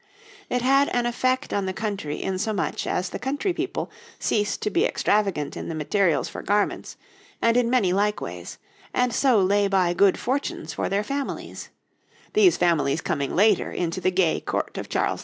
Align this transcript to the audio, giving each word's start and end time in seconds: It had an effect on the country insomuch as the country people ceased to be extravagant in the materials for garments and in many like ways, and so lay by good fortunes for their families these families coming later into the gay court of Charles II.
It 0.49 0.63
had 0.63 0.89
an 0.95 1.05
effect 1.05 1.53
on 1.53 1.67
the 1.67 1.73
country 1.73 2.23
insomuch 2.23 2.87
as 2.87 3.09
the 3.11 3.19
country 3.19 3.53
people 3.53 3.91
ceased 4.17 4.63
to 4.63 4.71
be 4.71 4.83
extravagant 4.83 5.55
in 5.55 5.69
the 5.69 5.75
materials 5.75 6.27
for 6.27 6.41
garments 6.41 6.97
and 7.39 7.55
in 7.55 7.69
many 7.69 7.93
like 7.93 8.19
ways, 8.19 8.57
and 8.95 9.13
so 9.13 9.39
lay 9.39 9.67
by 9.67 9.93
good 9.93 10.17
fortunes 10.17 10.73
for 10.73 10.89
their 10.89 11.03
families 11.03 11.69
these 12.33 12.57
families 12.57 12.99
coming 13.01 13.35
later 13.35 13.71
into 13.71 14.01
the 14.01 14.09
gay 14.09 14.39
court 14.39 14.75
of 14.79 14.89
Charles 14.89 15.19
II. 15.19 15.19